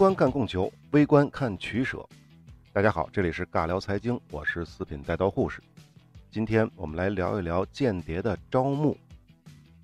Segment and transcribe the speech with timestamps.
[0.00, 2.02] 观看供求，微观看取舍。
[2.72, 5.62] 大家好，这里是尬聊财经，我是四品带刀护士。
[6.30, 8.96] 今天我们来聊一聊间谍的招募。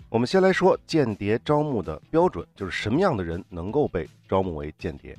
[0.08, 5.14] 我们先来说间谍招募的标准，就是什么样的人能够被招募为间谍。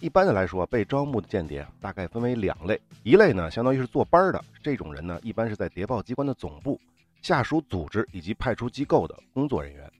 [0.00, 6.78] 一般的来说，被招募的间谍大概分为两类，一类呢，相当于是坐班的这种人呢，一般是在谍报机关的总部、
[7.22, 9.90] 下属组织以及派出机构的工作人员。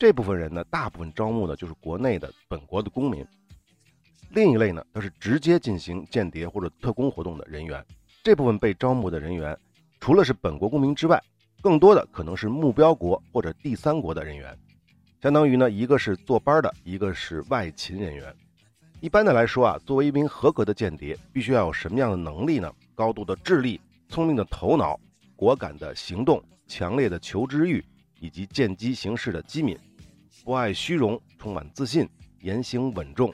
[0.00, 3.22] 这部分人呢，大部分招募的就是国内的本国的公民。
[4.30, 7.84] 另一类呢，都是直接进行间谍或者特工活动的人员。
[8.24, 9.54] 这部分被招募的人员，
[10.00, 11.22] 除了是本国公民之外，
[11.60, 14.58] 更多的可能是目标国或者第三国的人员。
[15.20, 18.34] 相当于呢，一个是坐班的，一个是外勤人员。
[19.00, 22.72] 一般的来说啊，作为一名合格的间谍，必须要有什么样的能力呢？
[22.94, 24.98] 高度的智力、聪明的头脑、
[25.36, 27.84] 果敢的行动、强烈的求知欲，
[28.18, 29.78] 以及见机行事的机敏。
[30.44, 32.08] 不爱虚荣，充满自信，
[32.40, 33.32] 言行稳重，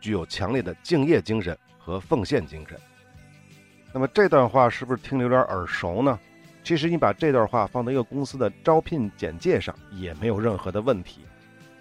[0.00, 2.78] 具有强烈的敬业精神和奉献精神。
[3.92, 6.18] 那么这段话是不是听着有点耳熟呢？
[6.64, 11.20] 其实你把这段话放到一个公司的招聘简介上也没有任何的问题。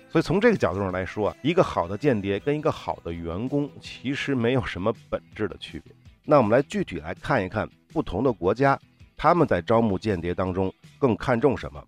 [0.09, 5.93] 所以从这个角度上来说啊，一个好的间谍跟一个好的员工其实没有什么本质的区别。
[6.23, 8.79] 那我们来具体来看一看不同的国家，
[9.15, 11.83] 他们在招募间谍当中更看重什么？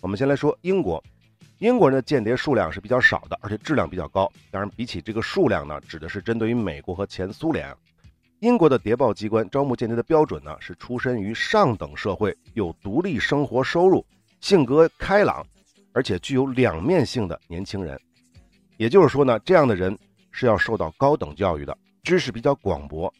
[0.00, 1.02] 我们先来说英国。
[1.58, 4.30] 英国人的间谍数量是比较少的，而且质量比较高。
[4.50, 7.74] 当然，比起这个数量呢，指的是针对于美国和前苏联。
[8.38, 14.06] 英国的谍报机关招募间谍的标准呢，是出身于上等社会，有独立生活收入，
[14.40, 15.44] 性格开朗，
[15.92, 18.00] 而且具有两面性的年轻人。
[18.76, 19.98] 也就是说呢，这样的人
[20.30, 23.12] 是要受到高等教育的，知识比较广博，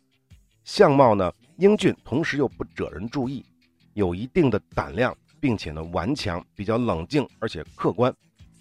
[0.63, 3.45] 相貌呢英俊，同时又不惹人注意，
[3.95, 8.15] 有一定的胆量，并且呢顽强，比较冷静，而且客观。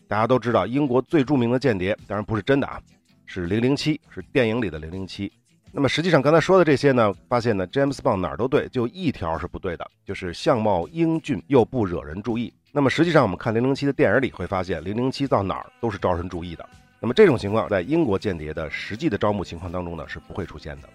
[0.08, 2.82] 大家都知道，英国最著名的间谍，当然不是真的啊，
[3.26, 5.32] 是零零七，是电影里的零零七。
[5.72, 12.54] 那么实际上刚才说的这些呢，发现呢，James Bond 哪儿都对，就一条是不对的，就是相貌英俊又不惹人注意。
[12.72, 16.68] 那么实际上我们看零零七的电影里会发现，零零七到哪儿都是招人注意的。
[17.02, 20.90] 那么这种情况在英国间谍的实际的招募情况当中呢，是不会出现的。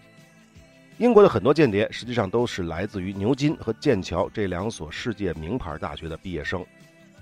[0.99, 6.65] 英国的很多间谍实际上都是来自于牛津和剑桥这两所世界名牌大学的毕业生。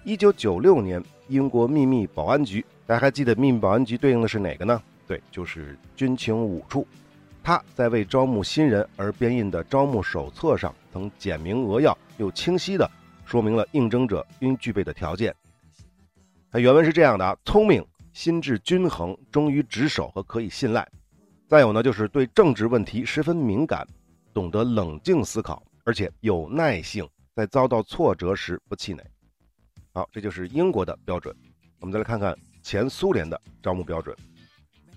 [0.02, 4.82] 一九九六年，英国秘密保安局，大家还记得秘密保安局对应的是哪个呢？
[5.06, 6.88] 对，就是军情五处。
[7.42, 12.90] 他在为招募新人而编印的招募手册上，曾简明扼要又清晰地
[13.26, 15.34] 说明了应征者应具备的条件。
[16.50, 17.84] 他原文是这样的啊：聪明、
[18.14, 20.86] 心智均衡、忠于职守和可以信赖。
[21.46, 23.86] 再有呢，就是对政治问题十分敏感，
[24.32, 29.04] 懂得冷静思考，而且有耐性，在遭到挫折时不气馁。
[29.92, 31.34] 好，这就是英国的标准。
[31.80, 34.16] 我们再来看看前苏联的招募标准。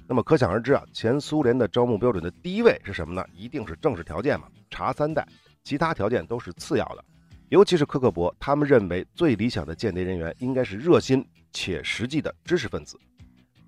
[0.08, 3.26] 那么可想而知啊，前苏联的招募标准的第一位是什么呢？
[3.34, 5.26] 一定是政治条件嘛，查三代，
[5.64, 7.04] 其他条件都是次要的。
[7.50, 13.00] 尤其是科克伯，他们认为最理想的间谍人员应该是热心且实际的知识分子。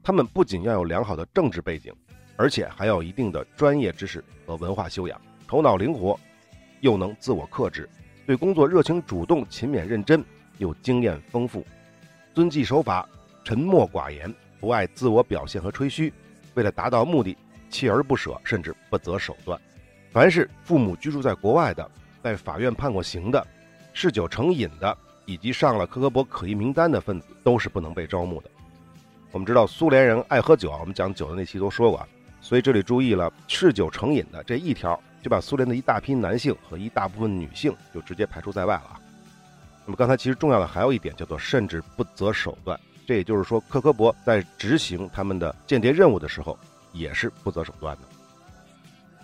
[0.04, 1.92] 他们不仅要有良好的政治背景，
[2.36, 6.20] 而且还要一定的专业知识和文化修养，头脑灵活，
[6.82, 7.90] 又能自我克制，
[8.28, 10.24] 对工作热情主动、勤勉认真。
[10.58, 11.66] 又经验丰富，
[12.34, 13.08] 遵纪守法，
[13.44, 16.14] 沉默寡言，不爱自我表现和吹嘘。
[16.54, 17.36] 为了达到目的，
[17.70, 19.60] 锲而不舍，甚至不择手段。
[20.12, 21.90] 凡是父母居住在国外的，
[22.24, 23.46] 在法院判过刑的，
[23.94, 28.50] 嗜酒成瘾的，以及上了科格勃可疑名单的分子，都是不能被招募的。
[29.32, 32.08] 我们知道苏联人爱喝酒啊，我们讲酒的那期都说过，
[32.40, 39.02] 所以这里注意了，嗜酒成瘾的这一条，就把苏联的一大批男性和一大部分女性就直接排除在外了。
[39.86, 46.58] 那么刚才其实重要的还有一点叫做甚至不择手段，这也就是说克科伯在执行他们的间谍任务的时候
[46.92, 48.02] 也是不择手段的。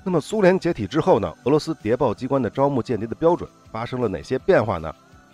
[0.03, 4.93] 那么苏联解体之后呢，俄罗斯谍报机关的招募间谍的标准发生了哪些变化呢？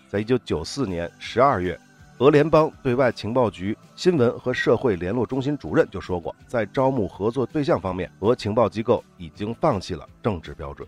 [0.09, 1.77] 在一九九四年十二月，
[2.19, 10.87] 俄联邦对外情报局新闻和社会联络中心主任就说过，在招募合作对象方面，俄情报机构已经放弃了政治标准。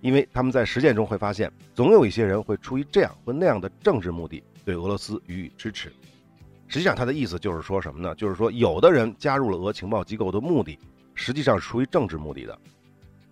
[0.00, 5.92] 因为他们在实践中会发现，总有一些人会出于这样或那样的政治目的对俄罗斯予以支持。
[6.68, 8.14] 实际上，他的意思就是说什么呢？
[8.14, 10.78] 就是说，有的人加入了俄情报机构的目的，
[11.14, 12.58] 实际上是出于政治目的的。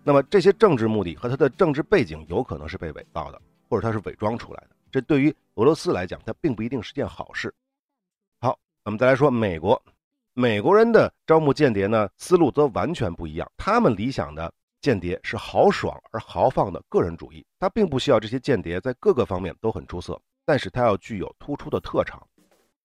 [0.02, 4.70] 那么，这些政治目的和他的政治背景有可能是被伪造的，或者他是伪装出来的。
[4.90, 7.52] 这对于俄罗斯来讲，它并不一定是件好事。
[8.40, 9.80] 好，我们再来说美国，
[10.32, 13.50] 美国人的招募间谍呢，思路则完全不一样。
[13.56, 14.52] 他们理想的。
[14.86, 22.24] 间谍是豪爽而豪放的个人主义，他并不需要这些间谍在各个方面都很出色，但是他要具有突出的特长，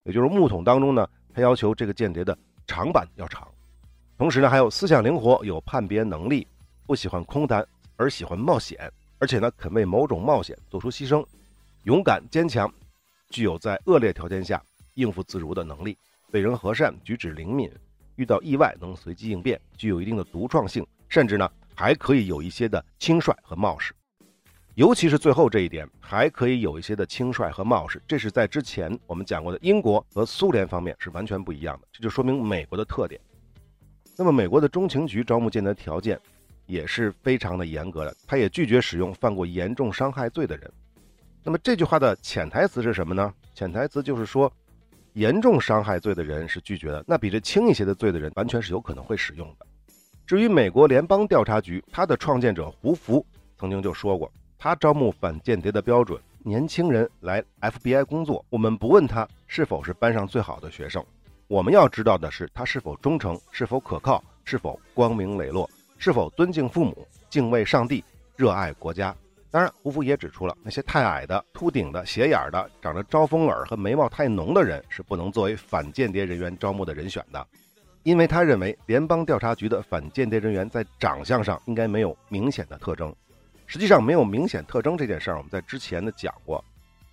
[0.01, 3.47] 也就是木桶当中呢，他要求这个间谍的长板要长，
[4.17, 6.47] 同时呢，还有思想灵活、有判别能力，
[6.87, 7.63] 不喜欢空谈
[7.97, 11.23] 而喜欢冒险，而且呢，肯为某种冒险做出牺牲，
[11.83, 12.67] 勇敢坚强，
[13.29, 14.59] 具有在恶劣条件下
[14.95, 15.95] 应付自如的能力，
[16.31, 17.71] 为人和善，举止灵敏，
[18.15, 23.93] 遇到意外能随机应变，具有一定的独创性，甚至呢，还可以有一些的轻率和冒失。
[24.75, 33.19] 尤其是最后这一点，还可以有一些的轻率和冒失，这是在之前我们讲过的英国和苏联方面是完全不一样的，这就说明美国的特点。
[34.17, 36.19] 那么美国的中情局招募间谍条件
[36.67, 40.71] 也是非常的严格的，他也拒绝使用犯过严重伤害罪的人。
[41.43, 43.33] 那么这句话的潜台词是什么呢？
[43.53, 44.51] 潜台词就是说，
[45.13, 49.65] 严重伤害罪的人是拒绝的，那比这轻一些的罪的人完全是有可能会使用的。
[50.31, 53.21] 至于美国联邦调查局，它的创建者胡佛
[53.57, 54.31] 曾经就说过。
[54.57, 61.05] 他招募反间谍的标准，年轻人来 FBI 工作，我们不问他是否是班上最好的学生，
[61.49, 68.01] 我们要知道的是他是否忠诚，是否可靠，是否光明磊落，是否尊敬父母，敬畏上帝，
[68.37, 69.13] 热爱国家。
[69.49, 77.45] 当然，胡福也指出了那些太矮的、秃顶的、斜眼的、长着招风耳和眉毛太浓的人是不能作为反间谍人员招募的人选的，
[78.03, 83.13] 因为他认为联邦调查局的反间谍人员在长相上应该没有明显的特征。
[83.67, 86.63] 实际上没有明显特征这件事儿，我们在之前的讲过。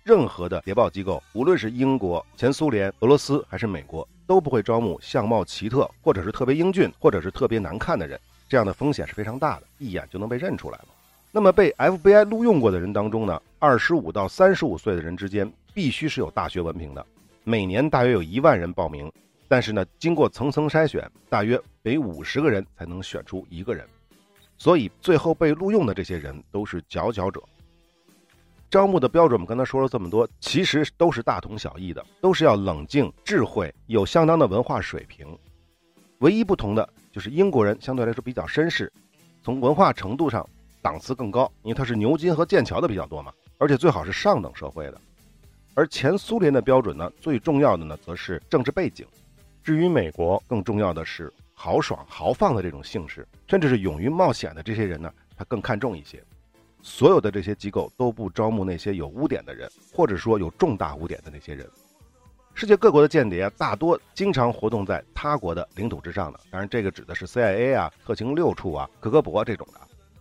[0.03, 8.19] 任何的谍报机构，无论是英国、前苏联、俄罗斯还是美国，都不会招募相貌奇特，或者是特别英俊，或者是特别难看的人。
[8.47, 10.85] 这样的风险是非常大的，一眼就能被认出来了。
[11.31, 17.05] 那么被 FBI 录用过的人当中呢，二十五到三十五岁的人之间必须是有大学文凭的。
[17.43, 19.11] 每年大约有一万人报名，
[19.49, 23.85] 但是呢，经过层层筛选，大约每五十个人才能选出一个人。
[24.57, 27.41] 所以最后被录用的这些人都是佼佼者。
[28.69, 35.35] 招募的标准我们刚才说了这么多，其实都是大同小异的，都是要冷静、智慧，有相当的文化水平。
[36.19, 38.91] 唯一不同的就是英国人相对来说比较绅士，
[39.41, 40.47] 从文化程度上
[40.81, 45.01] 档次更高，因为他是牛津和剑桥的比较多嘛，而且最好是上等社会的。
[45.73, 49.07] 而前苏联的标准呢，最重要的呢则是政治背景。
[49.69, 51.31] 至于美国，更重要的是。
[51.53, 56.23] 豪爽豪放的这种性质，甚至是勇于冒险的这些人呢，他更看重一些。
[56.81, 61.69] 所有的这些机构都不招募那些有污点的人，或者说有重大污点的那些人。
[62.55, 69.79] 世界各国的间谍大多经常活动在他国的领土之上的，当然这个指的是 CIA 啊、特勤六处啊、克格勃这种的。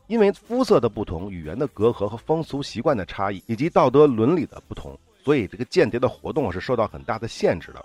[0.09, 4.95] 因为肤色的不同、语言的隔阂和风俗习惯的差异，以及道德伦理的不同，
[5.25, 7.83] 所以这个间谍的活动是受到很大的限制的。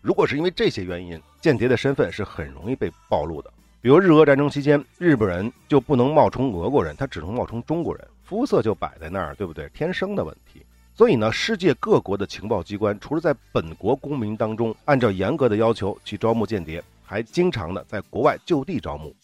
[0.00, 3.52] 如果是因为这些原因，间谍的身份是很容易被暴露的。
[3.80, 9.68] 比如日俄战争期间，日本人就不能冒充俄国人，他只能冒充中国人，肤色就摆在那儿，对不对？
[9.74, 10.64] 天生的问题。
[10.94, 19.14] 所以呢，世界各国的情报机关除了在本国公民当中按照严格的要求去招募间谍，还经常的在国外就地招募，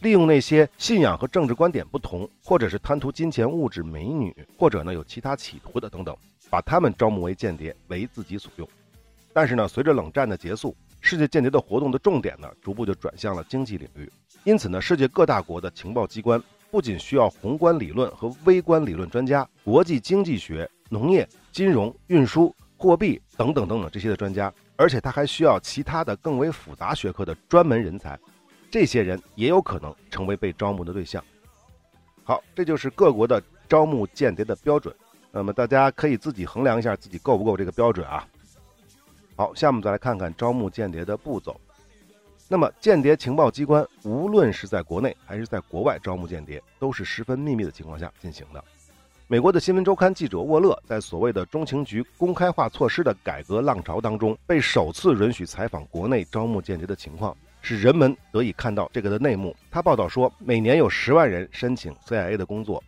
[0.00, 6.16] 利用那些信仰和政治观点不同，或者是贪图金钱、物质、美女，或者呢有其他企图的等等，
[6.48, 8.68] 把他们招募为间谍，为自己所用。
[9.38, 14.10] 但是呢，随着冷战的结束，世界间谍的活动的重点呢，逐步就转向了经济领域。
[14.42, 16.42] 因此呢，世界各大国的情报机关
[16.72, 28.18] 不仅需要宏观理论和微观理论专家、国际经济学、农业、金融、运输、货币等等等等这些的专家，而且他还需要其他的更为复杂学科的专门人才。
[28.72, 31.22] 这些人也有可能成为被招募的对象。
[32.24, 34.92] 好，这就是各国的招募间谍的标准。
[35.30, 38.26] 那么大家可以自己衡量一下自己够不够这个标准啊。
[39.38, 41.60] 好，下面再来看看招募间谍的步骤。
[42.48, 48.64] 那么，间谍情报机关无论是在国内还是在国外招募间谍，都是十分秘密的情况下进行的。
[49.28, 59.54] 美国的新闻周刊记者沃勒在所谓的中情局公开化措施的改革浪潮当中，被首次允许采访国内招募间谍的情况，使人们得以看到这个的内幕。
[59.70, 62.82] 他报道说，每年有十万人申请 CIA 的工作，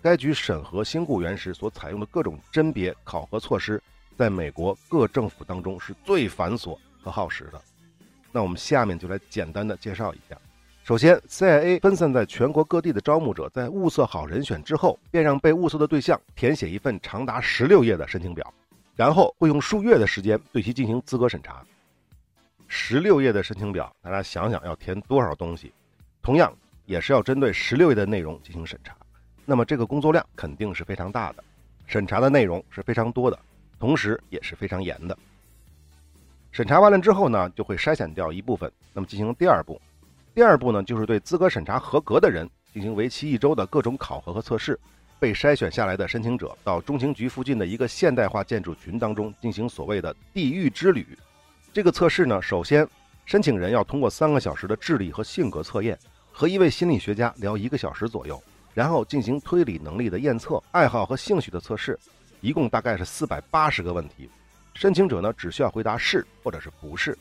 [0.00, 3.82] 该局审核新雇员时所采用的各种甄别考核措施。
[4.16, 7.60] 在美国各政府当中是最繁琐和耗时的。
[8.32, 10.36] 那我们下面就来简单的介绍一下。
[10.82, 18.54] 首先，CIA 分散在全国各地的招募者在物色好人选之后，便让被物色的对象填写一份长达十六页的申请表，
[18.94, 21.64] 然后会用数月的时间对其进行资格审查。
[22.68, 25.72] 十六页的申请表，大家想想要填多少东西？
[26.22, 28.96] 同样也是要针对十六页的内容进行审查。
[29.44, 31.44] 那么这个工作量肯定是非常大的，
[31.86, 33.38] 审查的内容是非常多的。
[33.78, 35.16] 同时也是非常严的。
[36.50, 39.80] 审查完了之后呢，就会筛选掉一部分，那么进行第二步。
[40.34, 44.78] 第二步呢，就是对资格审查合格的人进行为期一周的各种考核和测试。
[45.18, 51.06] 被筛选下来的申请者到中情局附近的一个现代化建筑群当中进行所谓的地狱之旅。
[51.72, 52.86] 这个测试呢，首先
[53.24, 55.98] 申请人要通过三个小时的智力和性格测验，
[56.30, 58.42] 和一位心理学家聊一个小时左右，
[58.74, 61.98] 然后进行推理能力的验测、爱好和兴趣的测试，
[62.40, 64.30] 一共大概是四百八十个问题。
[64.74, 67.16] 申请者呢只需要回答是或者是不是。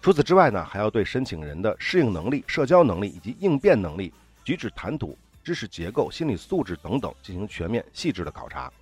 [0.00, 4.14] 除此之外呢，还要对申请人的适应能力、社交能力以及应变能力、
[4.44, 8.72] 举止谈吐、知识结构、心理素质等等进行全面细致的考察。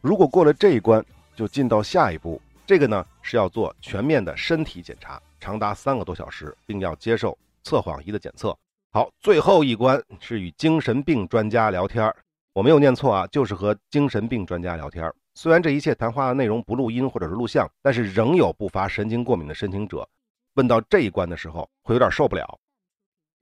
[0.00, 1.04] 如果过了这一关，
[1.34, 2.40] 就进到下一步。
[2.66, 8.56] 这个呢是要做全面的身体检查，长达三个多小时，并要接受测谎仪的检测。
[8.90, 12.16] 好，最后一关是与精神病专家聊天儿
[12.56, 20.08] 我没有念错啊，就是和精神病专家聊天虽然这一切谈话的内容不录音或者是录像，但是仍有不乏神经过敏的申请者。
[20.54, 22.58] 问到这一关的时候，会有点受不了。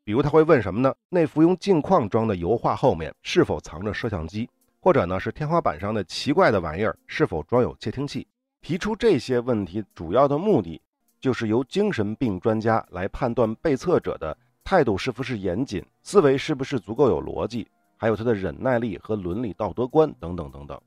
[0.03, 0.93] 比如他会问什么呢？
[1.09, 4.51] 那幅用镜框装的油画后面是否藏着摄像机？
[4.81, 8.27] 或者呢是天花板上的奇怪的玩意儿是否装有窃听器？
[8.63, 10.83] 提出这些问题主要的目的，
[11.21, 17.69] 就是由精神病专家来判断被测者的态度是不是严谨，思维是不是足够有逻辑，
[18.05, 20.79] 还有他的忍耐力和伦理道德观等等等等。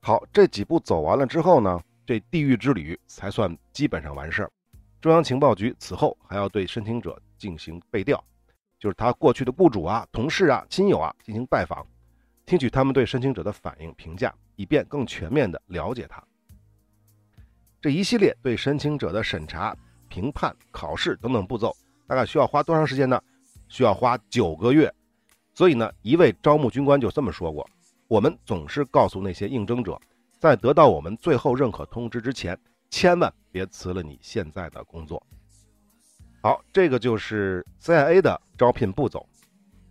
[0.00, 4.50] 好，这几步走完了之后呢，这地狱之旅才算基本上完事儿。
[5.02, 8.24] 中央情报局此后还要对申请者进行背调，
[8.78, 11.86] 就是他过去的雇主啊、同事啊、亲友啊进行拜访，
[12.46, 16.24] 听取他们对申请者的反应评价，以便更全面地了解他。
[17.82, 19.76] 这一系列对申请者的审查、
[20.08, 23.22] 评判、考试等等步骤，大概需要花多长时间呢？
[23.68, 24.90] 需要花九个月。
[25.60, 27.68] 所以呢，一位招募军官就这么说过
[28.08, 30.00] ：“我们总是告诉那些应征者，
[30.38, 35.22] 在得到我们最后认可通知之前。”千万别辞了你现在的工作。
[36.42, 39.28] 好，这个就是 CIA 的招聘步骤。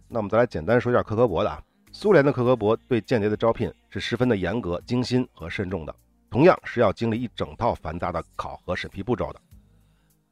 [0.08, 1.62] 那我们再来简单说一下克格勃的啊。
[1.92, 5.96] 苏联的克格勃对间谍的招聘是十分的严格、精心和慎重的，
[6.32, 9.40] 同样是要经历一整套繁杂的考核审批步骤的。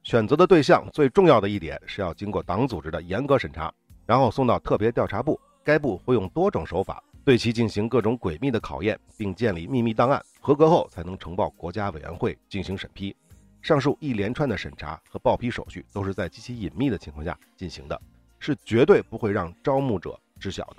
[0.01, 3.71] 选择的对象最重要的一点是要经过党组织的严格审查，
[4.07, 7.03] 然后送到特别调查部，该部会用多种手法。
[7.23, 13.13] 对其进行各种诡秘的考验，并建立秘密档案，合格后才能呈报国家委员会进行审批。
[13.61, 18.01] 上述一连串的审查和报批手续都是在极其隐秘的情况下进行的，
[18.39, 20.77] 是绝对不会让招募者知晓的。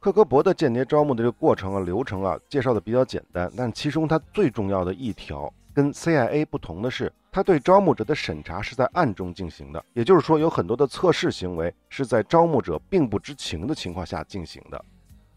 [0.00, 14.82] 克格勃的间谍招募的这个过程啊、流程啊，介绍的比较简单，但其中它最重要的一条跟 CIA 不同的是，它对招募者的审查是在暗中进行的，也就是说，有很多的测试行为是在招募者并不知情的情况下进行的。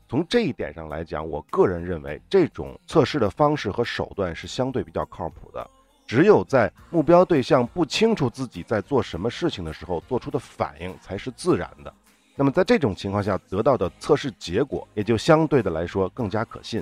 [0.07, 5.69] 从这一点上来讲，我个人认为这种测试的方式和手段是相对比较靠谱的。
[6.05, 11.93] 只有在目标对象不清楚自己在做什么事情的时候做出的反应才是自然的。
[12.35, 16.81] 那么在这种情况下得到的测试结果也就相对的来说更加可信。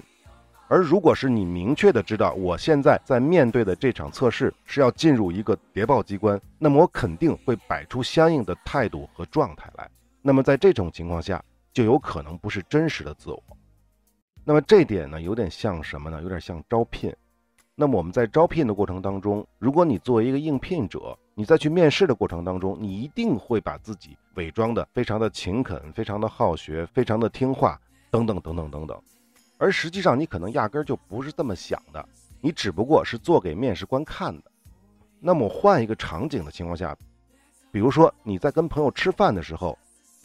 [0.67, 9.89] 而如果是你明确的知道我现在在面对的这场测试是要进入一个谍报机关，那么我肯定会摆出相应的态度和状态来。
[10.21, 11.43] 那么在这种情况下。
[11.75, 13.43] 就有可能不是真实的自我。
[14.45, 16.23] 那么这点呢，有点像什么呢？
[16.23, 17.13] 有点像招聘。
[17.75, 27.77] 那么我们在招聘的过程当中，如果你作为一个应聘者，你在去面试的过程当中，你一定会把自己伪装的非常的勤恳、非常的好学、非常的听话
[28.09, 28.97] 等等等等等等。
[29.57, 32.07] 而实际上你可能压根儿就不是这么想的，
[32.41, 34.43] 你只不过是做给面试官看的。
[35.19, 36.95] 那么换一个场景的情况下，
[37.71, 39.77] 比如说你在跟朋友吃饭的时候。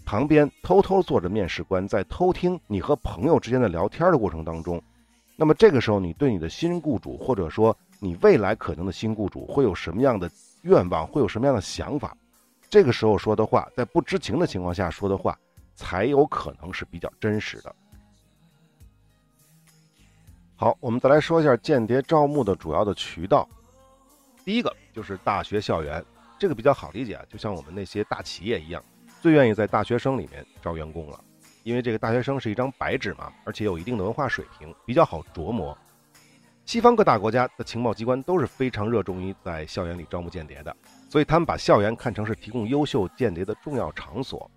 [0.03, 4.83] 旁边偷偷坐着面试官，在偷听你和朋友之间的聊天的过程当中，
[5.37, 10.29] 那么这个时候，你对你的新雇主，或者说你未来可能的新雇主，会有什么样的
[10.63, 12.17] 愿望，会有什么样的想法？
[12.69, 15.39] 这个时候说的话，在不知情的情况下说的话，
[15.77, 17.73] 才有可能是比较真实的。
[20.61, 23.49] 好，我们再来说一下间谍招募的主要的渠道。
[24.45, 26.05] 第一个就是大学校园，
[26.39, 28.85] 这个比较好理解啊，就像我们那些大企业一样。
[29.23, 31.19] 最愿意在大学生里面招员工了，
[31.63, 35.75] 因为这个大学生是一张白纸嘛，而且有一定的文化水平，比较好琢磨。
[36.67, 40.77] 西方各大国家的情报机关都是非常热衷于在校园里招募间谍的，
[41.09, 44.51] 所以他们把校园看成是提供优秀间谍的重要场所。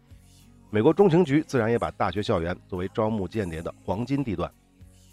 [0.70, 4.52] 美国中情局自然也把大学校园作为招募间谍的黄金地段，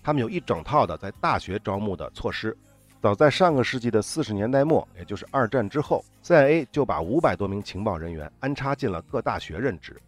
[0.03, 2.57] 他们有一整套的在大学招募的措施。
[3.03, 10.01] 早在上个世纪的四十年代末，也就是二战之后，CIA 就把五百多名情报人员安插进了各大学任职。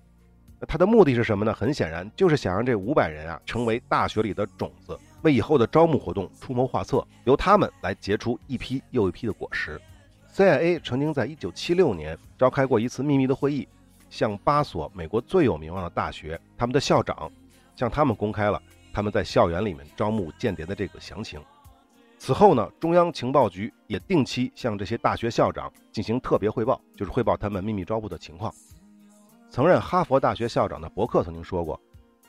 [0.60, 1.54] 那他的目的是什么呢？
[1.54, 9.80] 很显然，就是想让这五百人啊成为大学里的种子，为以后的招募活动出谋划策，由他们来结出一批又一批的果实。
[10.34, 13.66] CIA 曾经在一九七六年召开过一次秘密的会议，
[14.10, 17.32] 向八所美国最有名望的大学他们的校长
[17.74, 21.40] 向他们公开了他们在校园里面招募间谍的这个详情。
[22.18, 28.52] 此后呢，中央情报局也定期向这些大学校长进行特别汇报，就是汇报他们秘密招募的情况。
[29.50, 31.80] 曾任哈佛大学校长的伯克曾经说过，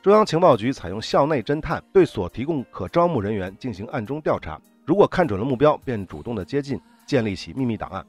[0.02, 8.06] 中央情报局采用校内侦探，对所提供可招募人员进行暗中调查，如果看准了目标，便主动的接近，建立起秘密档案。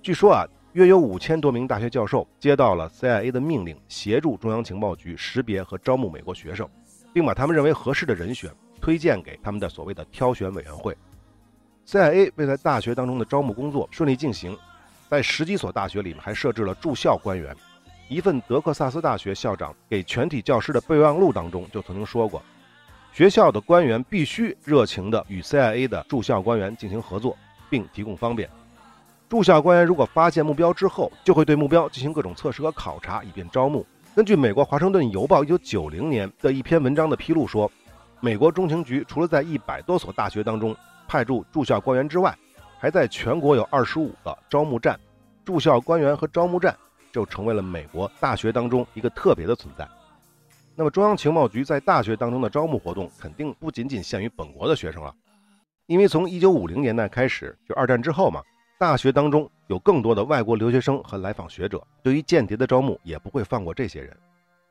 [0.00, 6.68] 据说啊，约有五千多名大学教授接到了 CIA 的命令，协助中央情报局识别和招募美国学生，
[7.12, 8.50] 并把他们认为合适的人选。
[8.80, 10.96] 推荐给他们的所谓的挑选委员会
[11.86, 14.58] ，CIA 为在大学当中的招募工作顺利进行，
[15.08, 17.54] 在十几所大学里面还设置了驻校官员。
[18.08, 22.42] 一份德克萨斯大学校长给全体教师的备忘录当中就曾经说过，
[23.12, 27.38] 学校的官员必须热情地与 CIA 的驻校官员进行合作，
[27.70, 28.50] 并提供方便。
[29.28, 33.86] 驻校官员如果发现目标之后，就会对目标进行各种测试和考察，以便招募。
[34.14, 37.70] 根据美国《华盛顿邮报》1990年的一篇文章的披露说。
[38.24, 40.76] 美国中情局除了在一百多所大学当中
[41.08, 42.32] 派驻驻校官员之外，
[42.78, 44.96] 还在全国有二十五个招募站，
[45.44, 46.76] 驻校官员和招募站
[47.10, 49.88] 就成为了美国大学当中一个特别的存在。
[50.76, 55.12] 那么，中央情报局在大学当中的招募活动肯定不仅仅限于本国的学生了，
[55.86, 58.40] 因为从一九五零年代开始，就二战之后嘛，
[58.82, 64.18] 大学当中有更多的外国留学生和来访学者，对于间谍的招募也不会放过这些人。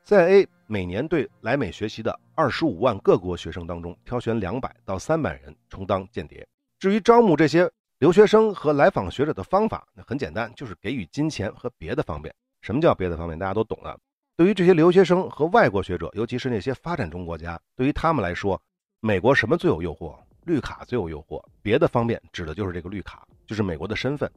[0.06, 6.46] CIA 每年对来美学习的二十五万各国学生当中挑选两百到三百人充当间谍。
[6.78, 7.66] 至于招募这些
[8.00, 12.34] 留学生和来访学者的方法，那很简单，就是给予金钱和别的方便。
[12.60, 13.38] 什么叫别的方便？
[13.38, 13.98] 大家都懂了。
[14.36, 18.60] 对于这些留学生和外国学者，尤其是那些发展中国家，对于他们来说，
[19.00, 20.14] 美国什么最有诱惑？
[20.44, 21.42] 绿卡最有诱惑。
[21.62, 24.30] 别的方便指的就是这个绿卡，就是美国的身份。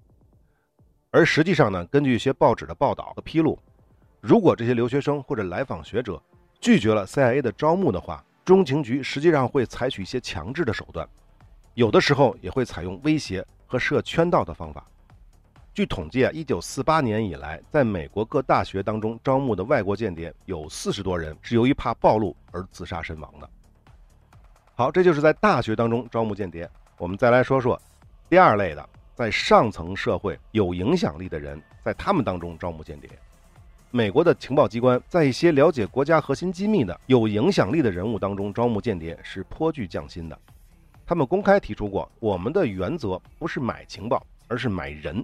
[1.10, 3.57] 而实际上呢，根据一些报纸的报道和披露。
[4.19, 6.22] 如果这些留学生或者来访学者
[6.60, 11.08] 拒绝了 CIA 的招募的话，中情局实际上会采取一些强制的手段，
[11.75, 14.86] 有的时候也会采用威胁和设圈套的方法。
[15.73, 23.49] 据统计啊，一九四八年以来，在美国各大学当中招募的外国间谍有四十多人是由于怕暴露而自杀身亡的。
[24.75, 26.69] 好，这就是在大学当中招募间谍。
[26.97, 27.82] 我们再来说说
[28.28, 33.10] 第二类的，在上层社会有影响力的人，在他们当中招募间谍。
[33.89, 40.38] 美国的情报机关在一些了解国家核心机密的有影响力的人物当中招募间谍是颇具匠心的。
[41.06, 45.23] 他们公开提出过，我们的原则不是买情报，而是买人。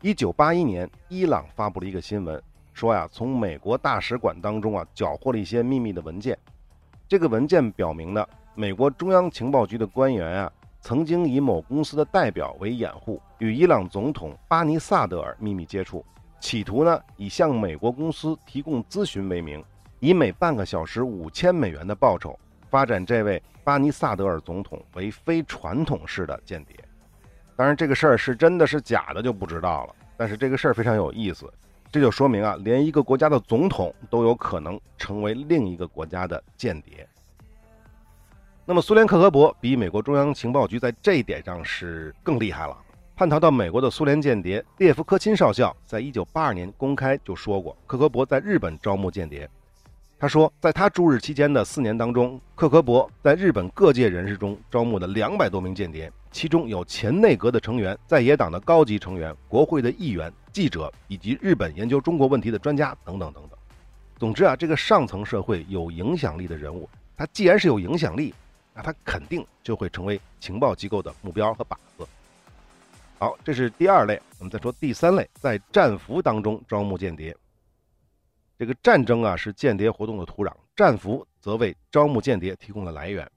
[0.00, 6.36] 一九八一年，伊朗发布了一个新闻，说呀，从美国大使馆当中啊缴获了一些秘密的文件。
[7.06, 10.52] 这个文件表明呢，美国中央情报局的官员啊，
[10.84, 16.04] 曾经以某公司的代表为掩护，与伊朗总统巴尼萨德尔秘密接触。
[16.38, 19.64] 企图呢，以向美国公司提供咨询为名，
[19.98, 26.76] 以每半个小时五千美元的报酬，发展这位巴尼萨德尔总统为非传统式的间谍。
[27.56, 29.94] 当然，这个事儿是真的是假的就不知道了。
[30.18, 31.50] 但是这个事儿非常有意思，
[31.90, 37.08] 这就说明啊，连一个国家的总统都有可能成为另一个国家的间谍。
[38.66, 42.74] 那么，苏联克格勃比美国中央情报局在这一点上是更厉害了。
[43.14, 49.46] 叛逃到美国的苏联间谍列夫科钦少校，在一九八二年公开就说过，克格勃在日本招募间谍。
[50.18, 63.58] 他说，在他驻日期间的四年当中，克格勃在日本各界人士中招募了两百多名间谍，其中有前内阁的成员、在野党的高级成员、国会的议员、记者以及日本研究中国问题的专家等等等等。
[64.18, 68.32] 总之啊，这个上层社会有影响力的人物，他既然是有影响力，
[68.74, 72.06] 那他肯定就会成为情报机构的目标和靶子。
[73.18, 74.20] 好，这是第二类。
[74.38, 77.34] 我们再说第三类，在战俘当中招募间谍。
[78.58, 83.28] 这个战争啊，是间谍活动的土壤，战俘则为招募间谍提供了来源。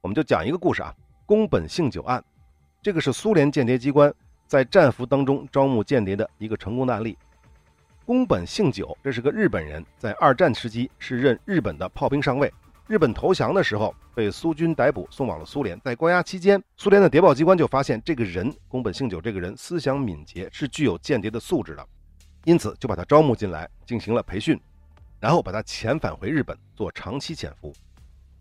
[0.00, 0.94] 我们就讲一个故事啊，
[1.26, 2.24] 宫本信久案。
[2.80, 4.12] 这个是苏联间谍机关
[4.46, 7.16] 在战俘当中招募间谍的一个成功的案例。
[8.04, 12.52] 宫本信久，这是个日本人，在二战时期是任日本的炮兵上尉。
[12.88, 15.80] 日本投降的时候，被苏军逮捕，送往了苏联。
[15.84, 21.86] 在关押期间，苏联的谍报机关就发现这个人宫本信久这个人思想敏捷，是具有间谍的素质的，
[22.44, 24.60] 因此就把他招募进来，进行了培训，
[25.20, 27.72] 然后把他遣返回日本做长期潜伏。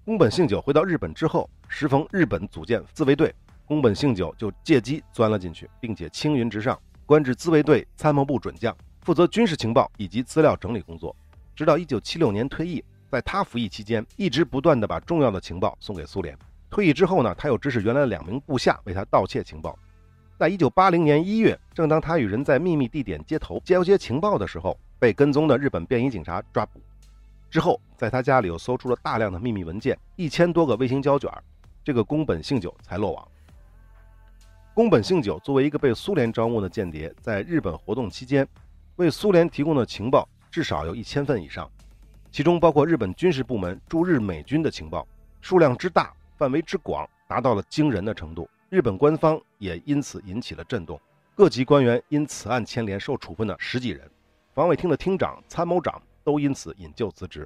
[0.04, 3.34] 宫本信久回到日本之后，时逢日本组建自卫队，
[3.66, 11.16] 宫本信久就借机钻了进去，并且青云直上，官至自卫队参谋部准将，负责军事情报以及资料整理工作，
[11.56, 12.84] 直到1976年退役。
[13.12, 16.36] 在他服役期间，一直不断地把重要的情报送给苏联。
[16.70, 19.78] 退役之后呢，他又指使原来的两名部下为他盗窃情报。
[20.40, 26.82] 在一九八零年一月，正当他与人在秘密地点接头交接情报的时候，被跟踪的日本便衣警察抓捕。
[27.50, 31.30] 之后，在他家里又搜出了大量的秘密文件，一千多个微型胶卷。
[31.84, 33.28] 这个宫本信久才落网。
[34.74, 38.48] 宫本信久作为一个被苏联招募的间谍，在日本活动期间，
[38.96, 41.70] 为苏联提供的情报至少有一千份以上，
[42.32, 45.06] 其中包括日本军事部门驻日美军的情报，
[45.42, 48.50] 数量之大，范围之广，达到了惊人的程度。
[48.70, 50.98] 日本官方也因此引起了震动，
[51.36, 54.10] 各级官员因此案牵连受处分的十几人，
[54.54, 57.46] 防卫厅的厅长、参谋长都因此引咎辞职。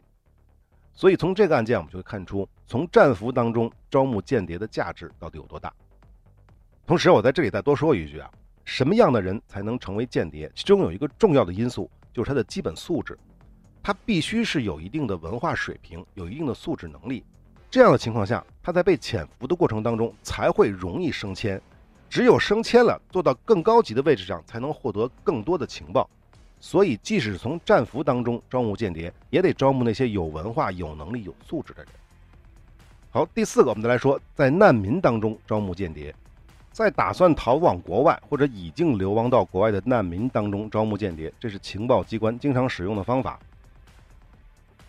[0.93, 5.73] 所以从这个案件，我们就会看出，从战俘当中招募间谍的价值到底有多大。
[6.85, 8.29] 同时，我在这里再多说一句啊，
[8.63, 10.49] 什么样的人才能成为间谍？
[10.53, 13.17] 其中有一个重要的因素，就是他的基本素质，
[13.85, 17.23] 他必须是有一定的文化水平，有一定的素质能力。
[17.69, 21.61] 这样的情况下，他在被潜伏的过程当中才会容易升迁。
[22.09, 26.09] 只有升迁了，做到更高级的位置上，才能获得更多的情报。
[26.59, 31.91] 所以，即使从战俘当中招募间谍，也得招募那些有文化、有能力、有素质的人。
[33.11, 36.11] 好，第四个，我们再来说，在难民当中招募间谍，
[36.71, 43.39] 在打算逃往国外或者已经流亡到国外的难民当中招募间谍，这是情报机关经常使用的方法。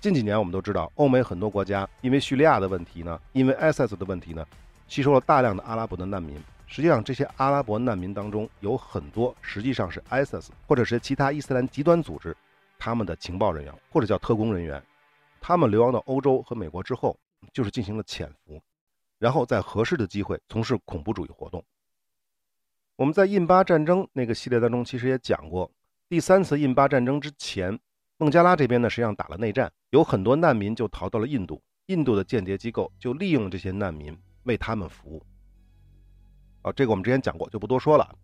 [0.07, 4.47] 近几年，我们都知道，欧美很多国家因为叙利亚的问题呢，因为 ISIS 的问题呢，
[4.87, 6.41] 吸收了大量的阿拉伯的难民。
[6.69, 12.37] 实际上，这些阿拉伯难民当中有很多实际上是 ISIS 或者是其他伊斯兰极端组织
[12.79, 14.81] 他们的情报人员或者叫特工人员。
[15.41, 17.19] 他们流亡到欧洲和美国之后，
[17.53, 18.63] 就是进行了潜伏，
[19.19, 21.61] 然后在合适的机会从事恐怖主义活动。
[22.95, 25.69] 我们在印巴战争那个系列当中其实也讲过，
[26.09, 27.77] 第三次印巴战争之前。
[28.19, 35.23] 孟加拉这边呢，实际上打了内战，有很多难民就逃到了印度，印度的间谍机构就利用这些难民为他们服务。
[36.63, 38.17] 啊，这个我们之前讲过，就不多说了。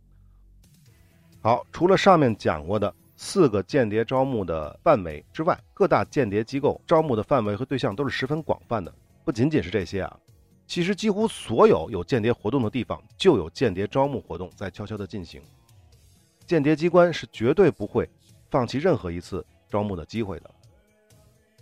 [1.42, 8.92] 好，除了上面讲过的四个间谍招募的范围之外，各大间谍机构招募的范围和对象都是十分广泛的。
[9.26, 10.18] 不仅仅是这些啊，
[10.66, 15.42] 其实几乎所有有间谍活动的地方，就有间谍招募活动在悄悄地进行。
[16.46, 18.09] 间谍机关是绝对不会
[18.50, 19.44] 放弃任何一次。
[19.72, 20.50] 招募的机会的，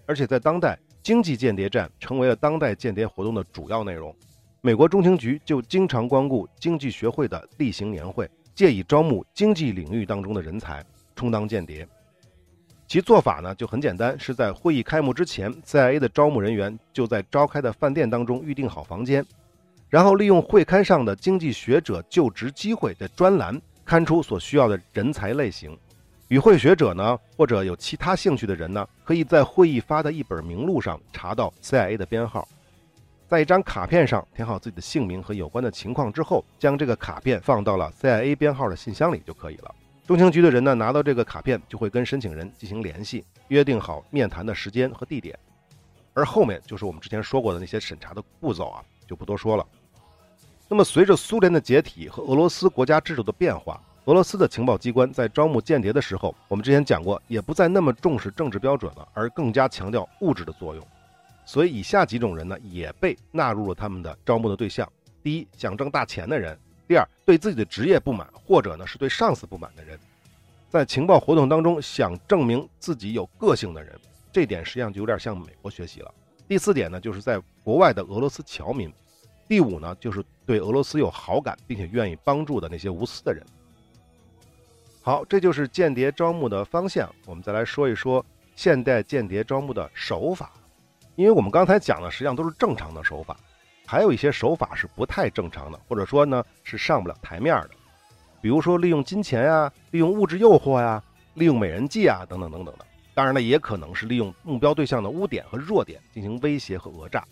[0.04, 4.12] 而且在当代，经济间谍战成为了当代间谍活动的主要内容。
[4.60, 11.86] 美国中情局就经常光顾经济学会的例行年会，借以招募经济领域当中的人才充当间谍。
[12.88, 19.24] 其做法呢就很简单，是在会议开幕之前，CIA 的招募人员就在召开的饭店当中预定好房间，
[19.88, 25.78] 然后利用会刊上的经济学者就职机会的专栏，刊出所需要的人才类型。
[26.30, 32.46] 与会学者呢，或者有其他兴趣的人呢，可以在会议发的一本名录上查到 CIA 的编号，
[33.26, 39.74] 在一张卡片上填好自己的姓名和有关的情况之后，将这个卡片放到了 CIA 编号的信箱里就可以了。
[40.06, 45.36] 中情局的人呢，拿到这个卡片就会跟申请人进行联系，约定好面谈的时间和地点，
[46.14, 49.66] 而后面就是我们之前说过的那些审查的步骤啊，就不多说了。
[50.68, 53.82] 那么，随着苏联的解体和俄罗斯国家制度的变化。
[54.10, 60.84] 俄罗斯的情报机关在招募间谍的时候，我们之前讲过，也不再那么重视政治标准了，而更加强调物质的作用。
[61.44, 64.90] 所以，以下几种人呢，也被纳入了他们的招募的对象：
[65.22, 66.56] 第一，想挣大钱的人；
[66.88, 69.96] 第二，对自己的职业不满，或者呢是对上司不满的人；
[70.68, 73.96] 在情报活动当中想证明自己有个性的人。
[74.32, 76.12] 这点实际上就有点向美国学习了。
[76.48, 78.90] 第四点呢，就是在国外的俄罗斯侨民；
[79.46, 83.46] 第五呢，就是对俄罗斯有好感并且愿意帮助的那些无私的人。
[85.02, 87.10] 好，这就是间谍招募的方向。
[87.24, 90.52] 我们再来说一说现代间谍招募的手法，
[91.16, 93.34] 因为我们刚才讲的实际上都是正常的手法，
[93.86, 97.70] 还有一些手法是不太正常的，或者说呢是上不了台面的。
[98.42, 102.84] 比如说利用金钱呀，利用物质诱惑呀，利用美人计啊，等等等等的。
[103.14, 107.24] 当然了，也可能是利用目标对象的污点和弱点进行威胁和讹诈。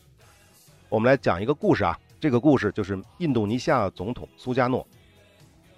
[0.88, 4.86] 我们来讲一个故事啊，这个故事就是印度尼西亚总统苏加诺。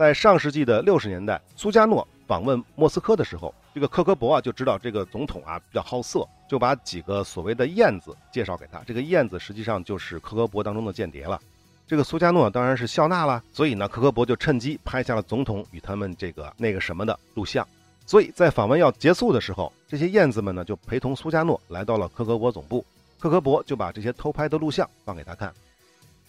[0.00, 8.78] 在上世纪的六十年代，苏加诺访问莫斯科的时候，这个科科博啊就知道这个总统啊比较好色，就把几个所谓的燕子介绍给他。
[8.86, 11.38] 这个燕子实际上就是科科博当中的间谍了。
[11.86, 17.68] 这个苏加诺当然是笑纳了，所以呢，科科博就趁机拍下了总统与他们这个那个什么的录像。
[18.06, 22.82] 所以在访问要结束的时候，这些燕子们呢就陪同苏加诺来到了科科博总部，
[23.18, 25.52] 科科博就把这些偷拍的录像放给他看，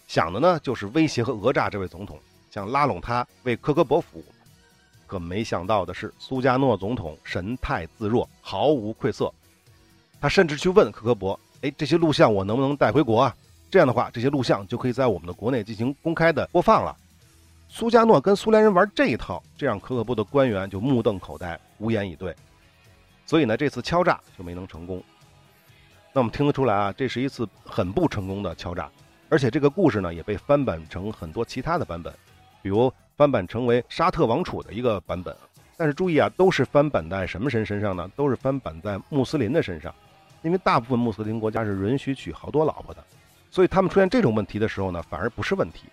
[0.06, 2.20] 想的呢就是威胁和讹诈这位总统。
[2.52, 4.24] 想拉拢他为科科博服务，
[5.06, 9.32] 可没想到的是，苏加诺总统神态自若，毫无愧色。
[10.20, 13.34] 他甚至去问科科博：“哎，这些录像我能不能带回国啊？
[13.70, 16.94] 这样的话，这些录像就可以在我们的国内进行公开的播放了。”
[17.70, 22.36] 苏加诺跟苏联人玩这一套，这让科科博的官员就目瞪口呆，无言以对。
[23.24, 25.02] 所以呢，这次敲诈就没能成功。
[26.12, 28.90] 那我们听得出来啊，这是一次很不成功的敲诈。
[29.30, 32.12] 而且这个故事呢也被翻版成很多其他的版本，
[32.62, 35.36] 比如翻版成为沙特王储的一个版本。
[35.76, 38.08] 但是注意啊，都是翻版在什么人身上呢？
[38.14, 39.92] 都是翻版在穆斯林的身上，
[40.42, 43.04] 因为大部分穆斯林国家是允许娶好多老婆的，
[43.50, 45.86] 所以他们出现这种问题的时候呢，反而不是问题，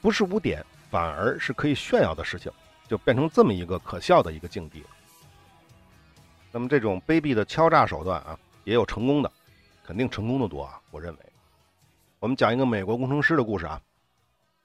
[0.00, 2.50] 不是污点，反而是可以炫耀的事情，
[2.88, 4.88] 就变成这么一个可笑的一个境地了。
[6.50, 9.30] 那么这种卑鄙的敲诈手段啊，也有成功的。
[9.86, 10.80] 肯定成功的多啊！
[10.90, 11.18] 我认为，
[12.18, 13.78] 我们讲一个美国工程师的故事啊。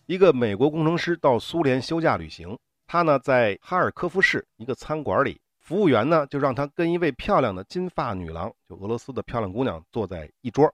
[0.10, 10.68] 一个美国工程师到苏联休假旅行，他呢在哈尔科夫市一个餐馆里，服务员呢就让他跟一位漂亮的金发女郎，就俄罗斯的漂亮姑娘坐在一桌，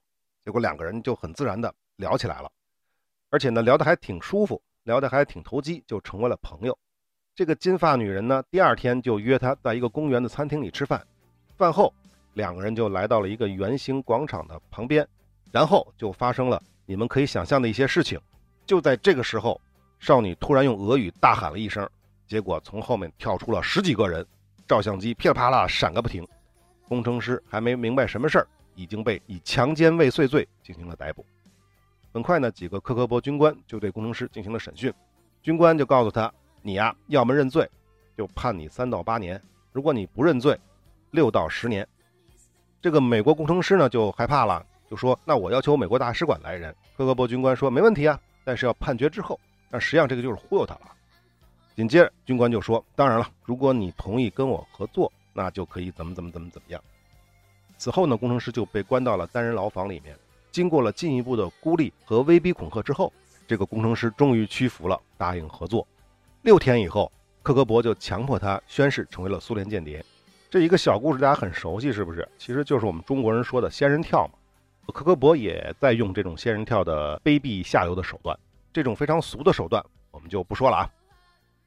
[0.45, 2.49] 结果两个人就很自然的聊起来了，
[3.29, 6.79] 而且呢聊得还挺舒服，聊得还挺投机，就成为了朋友。
[7.35, 11.05] 这个金发女人呢，第二天就约他在一个公园的餐厅里吃饭，
[11.57, 11.93] 饭后。
[12.35, 15.05] 两个人就来到了一个圆形广场的旁边，
[15.51, 18.17] 然后就发生了你们可以想象的一些事情。
[18.65, 19.59] 就在这个时候，
[19.99, 21.87] 少女突然用俄语大喊了一声，
[22.27, 24.25] 结果从后面跳出了十几个人，
[24.67, 26.27] 照相机噼里啪啦闪个不停。
[26.87, 31.25] 工程师还没明白什么事儿，已经被以强奸未遂罪进行了逮捕。
[32.13, 34.93] 很快呢，几个克格勃军官就对工程师进行了审讯。
[35.41, 37.69] 军官就告诉他：“你呀，要么认罪，
[38.17, 39.37] 就判你三到八年；
[39.71, 40.59] 如果你不认罪，
[41.11, 41.87] 六到十年。”
[42.81, 49.37] 这个美国工程师呢就害怕了，就说：“那我要求美国大使馆来人。”科格勃军官说：“没问题啊，但是要判决之后。”
[49.69, 50.91] 但实际上这个就是忽悠他了。
[51.75, 56.81] 紧接着军官就说：“当然了，如果你同意跟我合作，那就可以怎么怎么怎么怎么样。”
[57.77, 60.17] 此后呢，工程师就被关到了单人牢房里面。
[60.49, 63.11] 经过了进一步的孤立和威逼恐吓之后，
[63.45, 65.85] 这个工程师终于屈服了，答应合作。
[66.43, 67.11] 六天以后，
[67.43, 70.05] 克格勃就强迫他宣誓成为了苏联间谍。
[70.49, 72.25] 这一个小故事大家很熟悉，是不是？
[72.37, 74.35] 其实就是我们中国人说的仙人跳嘛。
[74.93, 78.37] 克格勃也在用这种仙人跳的卑鄙下流的手段，
[78.71, 80.89] 这种非常俗的手段我们就不说了啊。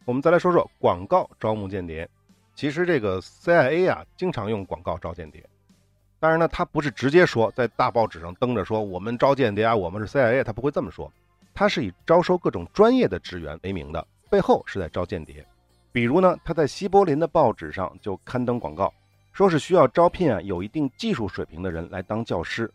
[0.04, 2.09] 我们再来说说广告招募间谍。
[2.54, 5.44] 其实这个 CIA 啊，经常用广告招间谍。
[6.18, 11.12] 当然呢，他不是直接说在大报纸上登着说我们招间谍啊，我们是 CIA，他不会这么说。
[11.54, 15.46] 他是以招收各种专业的职员为名的，背后是在招间谍。
[15.92, 18.92] 比如呢，他在西柏林的报纸上就刊登广告，
[19.33, 22.68] 说是需要招聘啊有一定技术水平的人来当教师，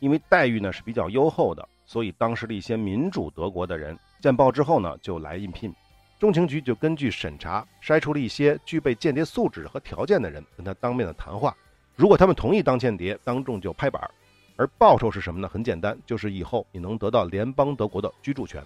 [0.00, 5.74] 因为待遇呢是比较优厚的，所以当时的一些民主德国的人见报之后呢就来应聘。
[6.18, 11.56] 中情局就根据审查筛出了一些具备间谍素质和条件的人，跟他当面的谈话，
[11.94, 14.10] 如果他们同意当间谍，当众就拍板。
[14.56, 15.48] 而报酬是什么呢？
[15.48, 18.60] 很简单，就是以后你能得到联邦德国的居住权。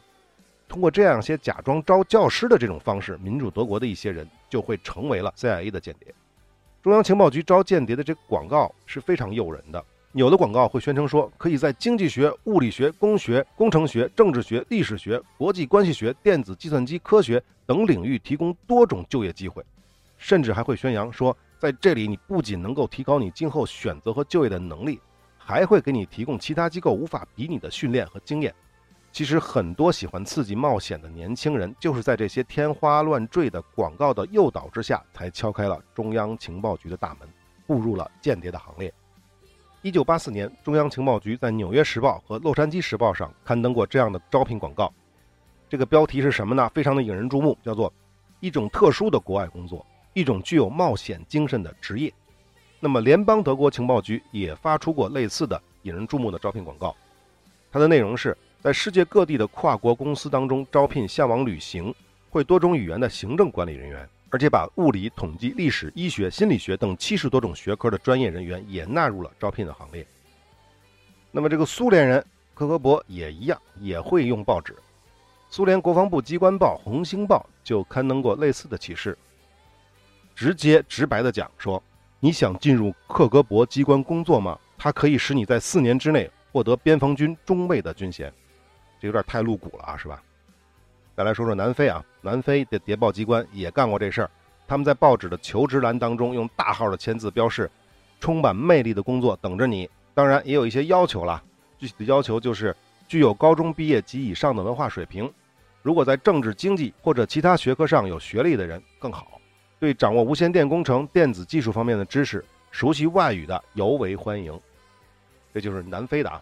[0.66, 6.14] 通过这样些假装招教师的这种方式，民主德国的一些人就会成为了 CIA 的间谍。
[6.82, 9.84] 中央情报局招间谍的这个广告是非常诱人的。
[10.14, 19.64] 有的广告会宣称说，可以在经济学、物理学、工学、工程学、政治学、历史学、国际关系学、电子计算机科学等领域提供多种就业机会，
[20.18, 25.00] 甚至还会宣扬说，在这里你不仅能够提高你今后选择和就业的能力，
[25.38, 28.54] 还会给你提供其他机构无法比拟的训练和经验。
[29.12, 37.26] 其实很多喜欢刺激冒险的年轻人，就是在这些天花乱坠的广告的诱导之下，才敲开了中央情报局的大门，
[37.66, 38.92] 步入了间谍的行列。
[39.84, 44.92] 一九八四年，中央情报局在《纽约时报》和《洛杉矶时报》上刊登过这样的招聘广告，
[45.68, 46.70] 这个标题是什么呢？
[46.72, 47.92] 非常的引人注目，叫做
[48.38, 52.14] “一种特殊的国外工作，一种具有冒险精神的职业”。
[52.78, 56.94] 那么，联邦德国情报局也发出过类似的引人注目的招聘广告，
[57.72, 58.36] 它的内容是。
[58.60, 61.92] 在世界各地的跨国公司当中招聘向往旅行、
[62.30, 70.06] 会多种语言的行政管理人员，而且把物理、统计、历史、医学、心理学等七十多种学科的专业人员也纳入了招聘的行列。
[71.30, 74.74] 那么，这个苏联人科格勃也一样，也会用报纸。
[75.50, 79.16] 苏联国防部机关报《红星报》就刊登过类似的启事，
[80.34, 81.82] 直接直白的讲说
[82.18, 84.58] ：“你想进入克格勃机关工作吗？
[84.78, 88.32] 它可以使你在四年之内获得边防军中尉的军衔。”
[88.98, 90.22] 这有点太露骨了啊，是吧？
[91.14, 94.30] 再来说说南非啊，南非的谍报机关也干过这事儿。
[94.66, 97.70] 他们在报纸的求职栏当中用大号的签字标示
[98.18, 101.42] ：“充满魅力的工作等着你。”当然也有一些要求了，
[101.78, 102.74] 具体的要求就是
[103.06, 105.30] 具有高中毕业及以上的文化水平，
[105.82, 109.38] 如果在政治、经济或者其他学科上有学历的人更好。
[109.78, 114.58] 对掌握无线电工程、电子技术方面的知识、熟悉外语的尤为欢迎。
[115.52, 116.40] 这就是南非的啊。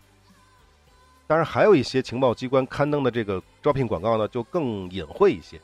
[1.31, 5.57] 当然，还有一些情报机关刊登的这个招聘广告呢，就更隐晦一些。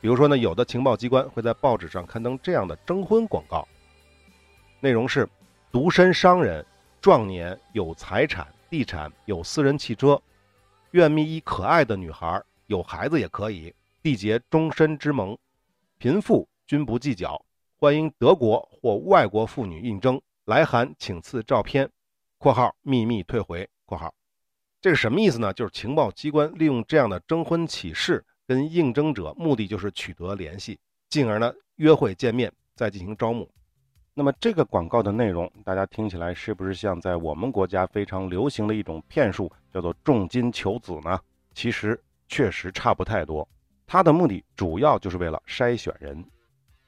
[0.00, 3.68] 比如说呢，有的情报机关会在报纸上刊登这样的征婚广告，
[4.80, 5.28] 内容是：
[5.70, 6.64] 独身商人，
[7.02, 10.18] 壮年，有财产、地产，有私人汽车，
[10.92, 15.36] 愿觅一可爱的女孩，有孩子也可以，缔结终身之盟。
[15.98, 17.38] 贫富均不计较，
[17.78, 20.18] 欢迎德国或外国妇女应征。
[20.46, 21.90] 来函请赐照片
[22.40, 24.10] （括号秘密退回）（括号）。
[24.84, 25.50] 这是什么意思呢？
[25.54, 33.50] 就是情报机关利用这样的征婚启事跟应征者，目的就是取得联系，进而呢约会见面，再进行招募。
[34.12, 41.18] 那么这个广告的内容，大家听起来是不是像在我们国家非常流行的一种骗术，叫做重金求子呢？
[41.54, 43.48] 其实确实差不太多。
[43.86, 46.22] 它的目的主要就是为了筛选人，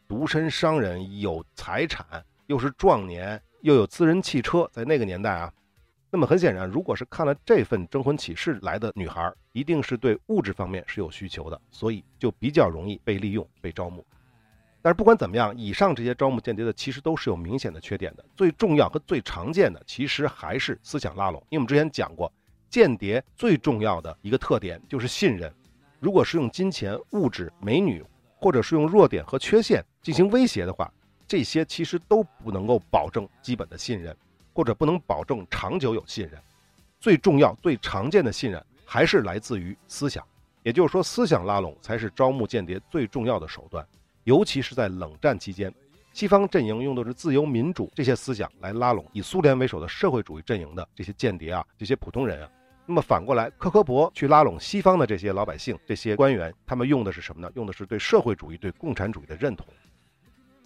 [0.06, 5.50] 独身商人有财产，又是壮年，又有私人汽车，在那个年代啊。
[6.10, 14.06] 那么很显然，如果是看了这份征婚启事来的女孩，一定是对物质方面是有需求的，所以就比较容易被利用、被招募。
[14.80, 18.24] 但是不管怎么样，以上这些招募间谍的其实都是有明显的缺点的。
[18.36, 21.44] 最重要和最常见的其实还是思想拉拢。
[21.50, 22.32] 因为我们之前讲过，
[22.70, 25.52] 间谍最重要的一个特点就是信任。
[25.98, 28.04] 如果是用金钱、物质、美女，
[28.36, 30.88] 或者是用弱点和缺陷进行威胁的话，
[31.26, 34.16] 这些其实都不能够保证基本的信任。
[34.56, 36.40] 或者不能保证长久有信任，
[36.98, 40.24] 最重要、最常见的信任还是来自于思想，
[40.62, 43.86] 也就是说，思想拉拢才是招募间谍最重要的手段。
[44.24, 45.70] 尤其是在冷战期间，
[46.14, 52.48] 西方阵营用的是自由民主这些思想来拉拢以苏联为首的社会主义阵营的这些间谍啊，这些普通人啊。
[52.86, 57.52] 那么反过来，科科博去拉拢西方的这些老百姓、这些官员，他们用的是什么呢？
[57.56, 59.66] 用的是对社会主义、对共产主义的认同。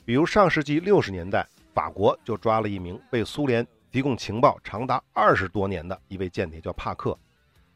[0.05, 7.19] 比如上世纪六十年代，法国就抓了一名被苏联提供情报长达二十多年的一位间谍叫帕克，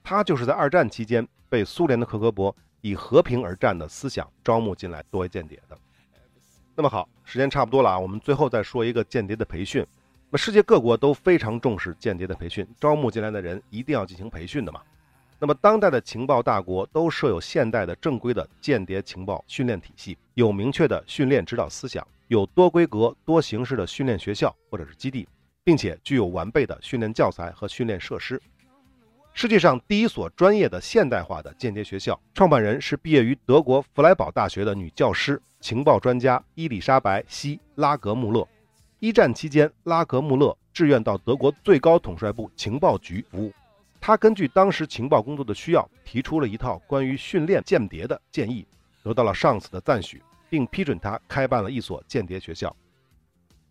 [0.02, 5.76] 他就是在二战期间被苏联的克格勃以和平而战的思想招募进来作为间谍的。
[6.76, 9.84] 那么好，时间差不多了啊，我们最后再说一个间谍的培训。
[10.30, 14.80] 那么世界各国都非常重视间谍的培训，招募进来的人一定要进行培训的嘛。
[15.38, 25.28] 那么当代的情报大国都设有现代的正规的间谍情报训练体系，有明确的训练指导思想，有多规格多形式的训练学校或者是基地。
[25.64, 28.40] 并且具有完备的训练教材和训练设施。
[29.32, 38.46] 世界上第一所专业的现代化的间谍学校，创办人是毕业于德国弗莱堡大学的女教师、情报专家伊丽莎白·西拉格穆勒。
[39.00, 43.52] 一战期间，拉格穆勒志愿到德国最高统帅部情报局服务。
[44.00, 48.64] 他根据当时情报工作的需要，提出了一套关于训练间谍的建议，
[49.02, 52.74] 得到了上司的赞许，并批准他开办了一所间谍学校。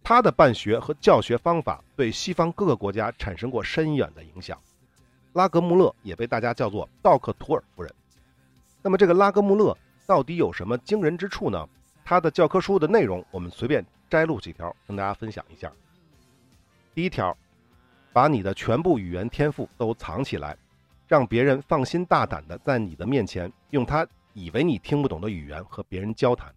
[0.03, 4.59] 他的办学和教学方法对西方各个国家产生过深远的影响。
[5.31, 7.91] 拉格穆勒也被大家叫做道克图尔夫人。
[8.81, 11.67] 那么，这个拉格穆勒到底有什么惊人之处呢？
[12.03, 15.71] 他的教科书的内容，我们随便摘录几条跟大家分享一下。
[16.93, 17.35] 第一条，
[18.11, 20.57] 把你的全部语言天赋都藏起来，
[21.07, 26.53] 让别人放心大胆地在你的面前用他以为你听不懂的语言和别人交谈。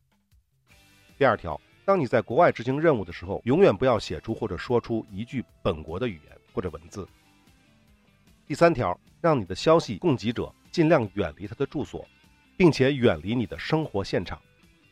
[1.16, 1.58] 第二条。
[1.86, 7.06] 当你在国外执行任务的时候，永远不要写出或者说出一句本国的语言或者文字。
[8.44, 12.04] 第三条，让你的消息供给者尽量远离他的住所，
[12.56, 14.42] 并且远离你的生活现场，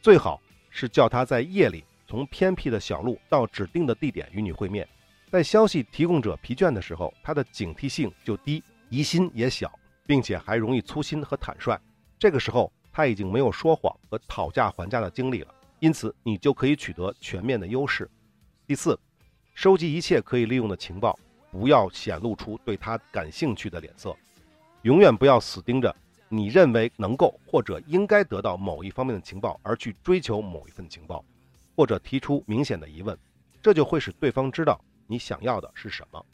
[0.01, 4.89] 最好是叫他在夜里从偏僻的小路到指定的地点与你会面。
[5.33, 9.77] 在消息提供者疲倦的时候，他的警惕性就低，疑心也小，
[10.07, 11.77] 并且还容易粗心和坦率。
[12.21, 15.53] 这个时候，他已经没有说谎和讨价还价的精力了。
[15.85, 18.11] 因此，你就可以取得全面的优势。
[18.67, 18.99] 第四，
[19.53, 21.15] 收集一切可以利用的情报，
[21.51, 24.17] 不要显露出对他感兴趣的脸色，
[24.81, 25.95] 永远不要死盯着
[26.31, 31.23] 你认为能够或者应该得到某一方面的情报而去追求某一份情报，
[31.77, 33.15] 或者提出明显的疑问，
[33.61, 36.25] 这就会使对方知道你想要的是什么。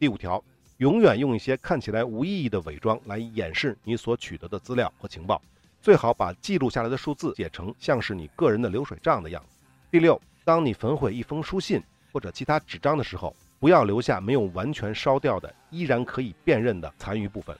[0.00, 0.42] 第五条，
[0.78, 5.40] 永远用一些看起来无意义的伪装来掩饰你所取得的资料和情报。
[5.88, 9.56] 最好把记录下来的数字写成像是你个人的流水账的样子。
[9.90, 17.56] 第六，当你焚毁一封书信或者其他纸张的时候，不要留下没有完全烧掉的、依然可以辨认的残余部分，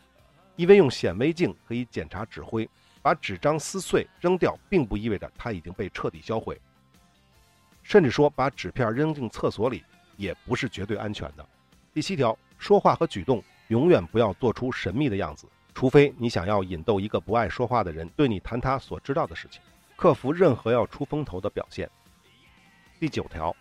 [0.56, 2.68] 因为用显微镜可以检查纸灰。
[3.00, 6.60] 把纸张撕碎扔掉，并不意味着它已经被彻底销毁。
[7.82, 9.82] 甚至说，把纸片扔进厕所里
[10.18, 11.48] 也不是绝对安全的。
[11.94, 15.46] 第七条，说话和举动永远不要做出神秘的样子。
[15.78, 19.62] 除非你想要引逗一个不爱说话的人对你谈他所知道的事情，
[19.94, 21.88] 克服任何要出风头的表现。
[22.98, 23.54] 第九条，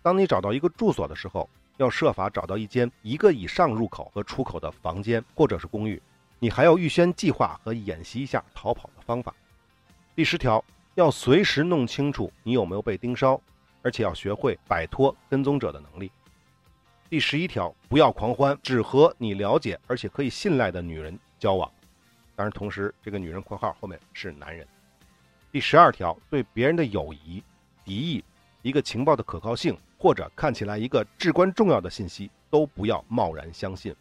[0.00, 1.46] 当你找到一个住所的时候，
[1.76, 6.00] 要设法找到一间一个以上入口和出口的房间或者是公寓。
[6.38, 9.34] 你还要预先计划和演习一下逃跑的方法。
[10.16, 10.64] 第十条，
[10.94, 13.38] 要随时弄清楚你有没有被盯梢，
[13.82, 16.10] 而且要学会摆脱跟踪者的能力。
[17.10, 21.70] 第十一条，不要狂欢，只和你了解而且可以信赖的女人交往。
[22.36, 24.66] 当然，同时这个女人（括号后面是男人）。
[25.50, 27.42] 第十二条，对别人的友谊、
[27.84, 28.24] 敌意、
[28.62, 33.94] 一个情报的可靠性，或者看起来一个至关重要的信息，都不要贸然相信。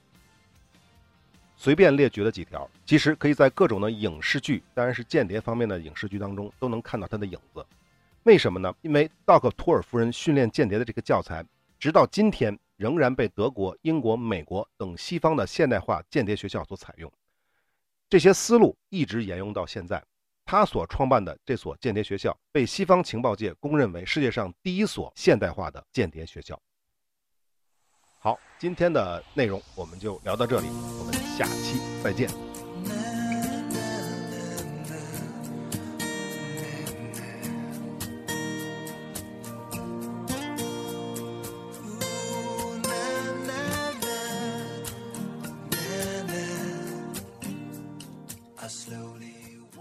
[1.56, 7.66] 随便列举了几条，其实可以在各种的影视剧，当然是间谍方面的影视剧当中，都能看到它的影子。
[8.24, 8.72] 为什么呢？
[8.82, 11.44] 因为道克托尔夫人训练间谍的这个教材，
[11.80, 17.12] 直到今天仍然被德国、英国、美国等西方的现代化间谍学校所采用。
[18.10, 20.03] 这些思路一直沿用到现在。
[20.45, 26.58] 他所创办的这所间谍学校，被西方情报界公认为世界上第一所现代化的间谍学校。
[28.18, 32.57] 好，今天的内容我们就聊到这里，我们下期再见。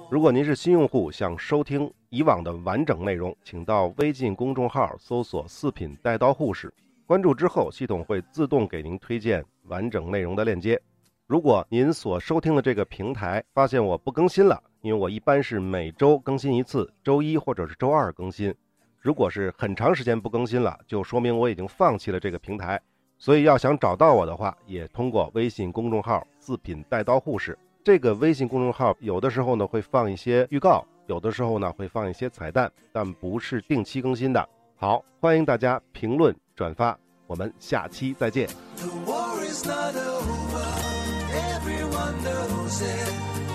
[0.09, 6.73] 如果您是新用户，想收听以往的完整内容，请到微信公众号搜索“四品带刀护士”。
[7.07, 10.81] 关注之后，系统会自动给您推荐完整内容的链接。
[11.27, 18.55] 如果您所收听的这个平台发现我不更新了，因为我一般是每周更新一次，周一或者是周二更新。
[19.01, 22.81] 如果是很长时间不更新了，就说明我已经放弃了这个平台。
[23.19, 34.49] 所以要想找到我的话，也通过微信公众号“四品带刀护士”这个微信公众号，有的时候呢会放一些预告，有的时候呢会放一些彩蛋，但不是定期更新的。
[34.75, 36.35] 好，欢迎大家评论。
[36.57, 38.49] 转发，我们下期再见。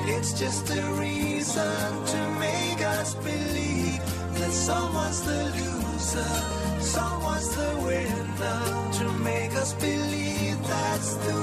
[0.08, 4.00] It's just a reason to make us believe
[4.40, 6.24] that someone's the loser,
[6.80, 8.62] someone's the winner.
[8.94, 11.34] To make us believe that's the